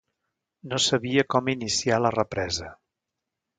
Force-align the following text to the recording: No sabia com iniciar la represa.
No 0.71 0.79
sabia 0.85 1.25
com 1.35 1.53
iniciar 1.55 2.01
la 2.07 2.15
represa. 2.19 2.73